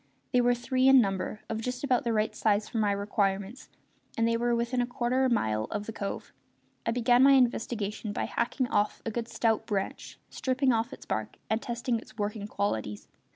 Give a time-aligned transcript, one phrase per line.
[0.33, 3.69] They were three in number, of just about the right size for my requirements,
[4.17, 6.33] and they were within a quarter of a mile of the cove.
[6.87, 11.37] I began my investigation by hacking off a good stout branch, stripping off its bark,
[11.51, 13.09] and testing its working qualities.